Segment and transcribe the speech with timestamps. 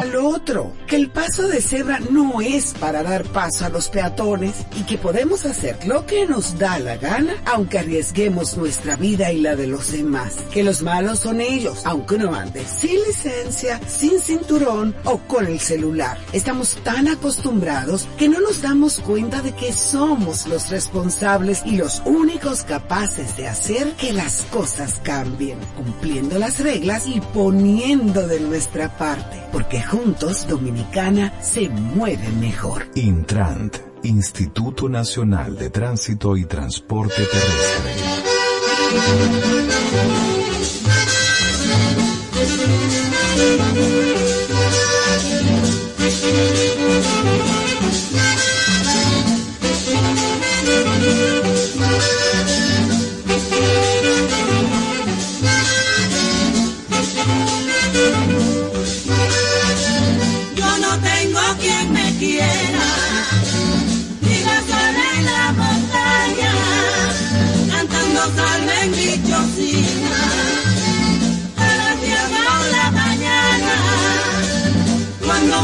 [0.00, 4.54] al otro, que el paso de cebra no es para dar paso a los peatones
[4.78, 9.40] y que podemos hacer lo que nos da la gana aunque arriesguemos nuestra vida y
[9.40, 10.36] la de los demás.
[10.52, 15.60] Que los malos son ellos, aunque uno ande sin licencia, sin cinturón o con el
[15.60, 16.16] celular.
[16.32, 22.02] Estamos tan acostumbrados que no nos damos cuenta de que somos los responsables y los
[22.06, 28.96] únicos capaces de hacer que las cosas cambien, cumpliendo las reglas y poniendo de nuestra
[28.96, 29.36] parte.
[29.52, 32.86] Porque Juntos Dominicana se mueve mejor.
[32.94, 38.10] Intrant, Instituto Nacional de Tránsito y Transporte Terrestre.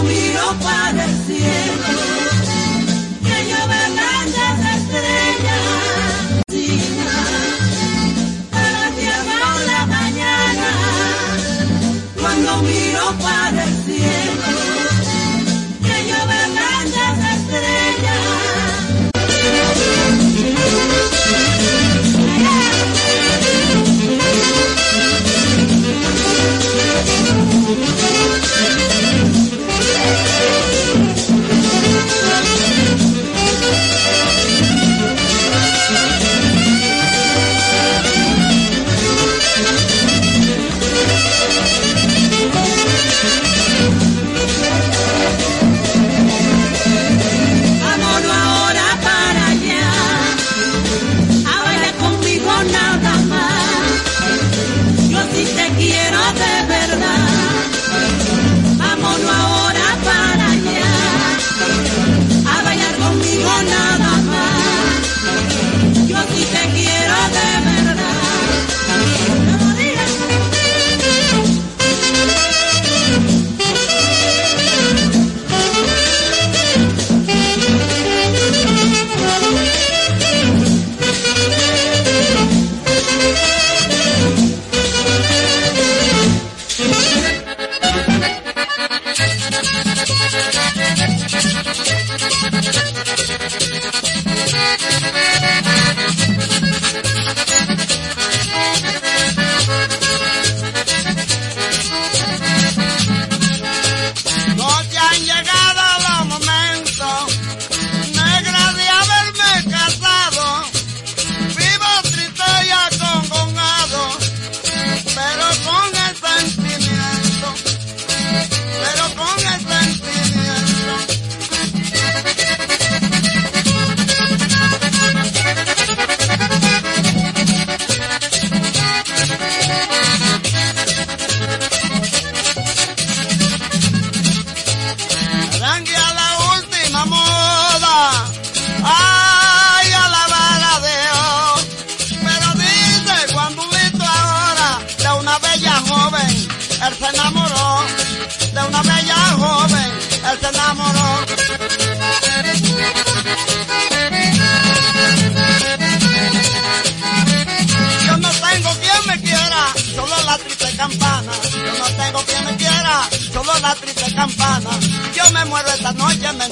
[0.03, 2.16] miro para el cielo.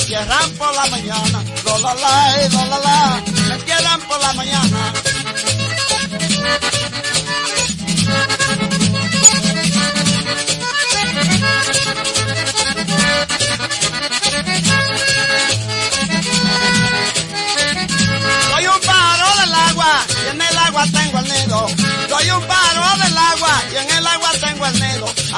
[0.04, 4.32] cierran por la mañana, lo la la y lo la la, me cierran por la
[4.34, 4.92] mañana.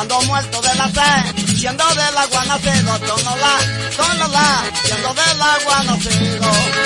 [0.07, 3.59] ando muerto de la sed, siendo del agua nacido, tónola,
[3.97, 6.86] tónola, siendo del agua nacido.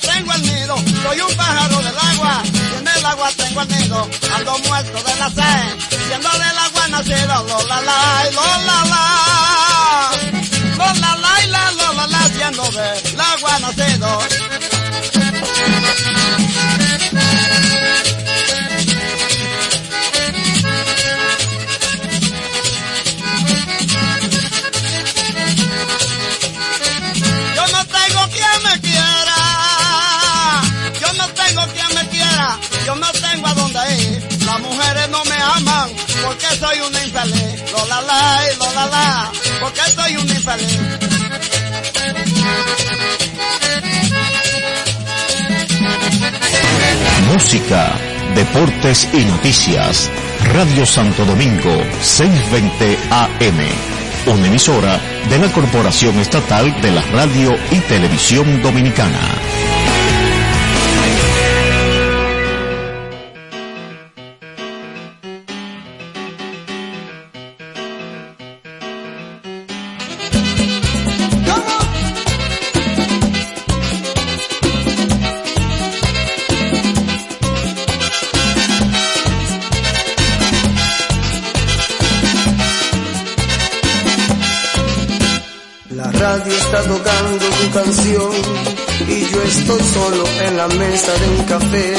[0.00, 4.08] Tengo el nido, soy un pájaro del agua, y en el agua tengo el nido,
[4.34, 10.10] ando muerto de la sed, siendo del agua nacido, lo la la, lo la la,
[10.76, 14.18] lo la la la lo la la, siendo del agua nacido.
[36.62, 37.72] Soy un infeliz.
[37.72, 40.78] Lo la la lo la la, porque soy un infeliz.
[47.32, 47.92] Música,
[48.36, 50.08] deportes y noticias.
[50.54, 54.32] Radio Santo Domingo, 620 AM.
[54.32, 59.51] Una emisora de la Corporación Estatal de la Radio y Televisión Dominicana.
[86.86, 88.32] Tocando tu canción
[89.08, 91.94] y yo estoy solo en la mesa de un café.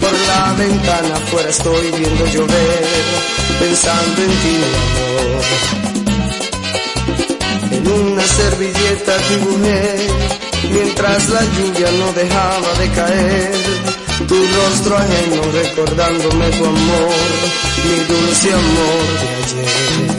[0.00, 2.84] Por la ventana afuera estoy viendo llover,
[3.58, 5.44] pensando en ti, mi amor.
[7.72, 10.08] En una servilleta dibujé,
[10.70, 13.52] mientras la lluvia no dejaba de caer.
[14.28, 17.14] Tu rostro ajeno recordándome tu amor,
[17.84, 20.09] mi dulce amor de ayer.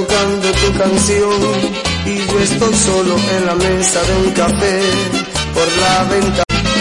[0.00, 1.30] Tocando tu canción
[2.06, 4.80] y yo estoy solo en la mesa de un café
[5.54, 6.49] por la ventana.